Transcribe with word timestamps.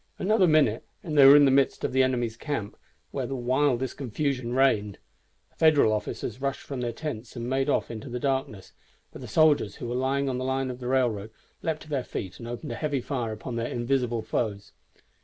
Another 0.17 0.47
minute 0.47 0.83
and 1.03 1.15
they 1.15 1.27
were 1.27 1.35
in 1.35 1.45
the 1.45 1.51
midst 1.51 1.83
of 1.83 1.93
the 1.93 2.01
enemy's 2.01 2.35
camp, 2.35 2.75
where 3.11 3.27
the 3.27 3.35
wildest 3.35 3.97
confusion 3.97 4.51
reigned. 4.51 4.97
The 5.51 5.57
Federal 5.57 5.93
officers 5.93 6.41
rushed 6.41 6.63
from 6.63 6.81
their 6.81 6.91
tents 6.91 7.35
and 7.35 7.47
made 7.47 7.69
off 7.69 7.91
in 7.91 7.99
the 7.99 8.19
darkness; 8.19 8.73
but 9.11 9.21
the 9.21 9.27
soldiers, 9.27 9.75
who 9.75 9.87
were 9.87 9.93
lying 9.93 10.27
on 10.27 10.39
the 10.39 10.43
line 10.43 10.71
of 10.71 10.81
railroad, 10.81 11.29
leaped 11.61 11.83
to 11.83 11.89
their 11.89 12.03
feet 12.03 12.39
and 12.39 12.47
opened 12.47 12.71
a 12.71 12.75
heavy 12.81 12.99
fire 12.99 13.31
upon 13.31 13.57
their 13.57 13.67
invisible 13.69 14.23
foes. 14.23 14.71